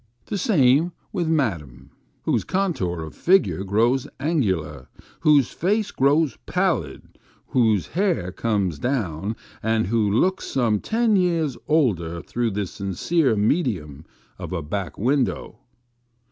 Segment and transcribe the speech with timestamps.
[0.25, 1.91] The same with Madame,
[2.23, 4.89] whose contour of figure grows angular,
[5.19, 12.19] whose face grows pallid, whose hair comes down, and who looks some ten years older
[12.23, 14.03] through the sincere medium
[14.39, 15.59] of a back window.